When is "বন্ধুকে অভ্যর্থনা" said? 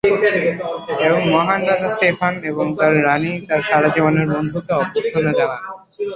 4.33-5.31